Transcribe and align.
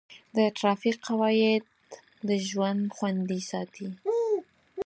د 0.35 0.37
ټرافیک 0.57 0.97
قواعد 1.07 1.63
د 2.27 2.29
ژوند 2.47 2.81
خوندي 2.95 3.41
ساتي. 3.49 3.87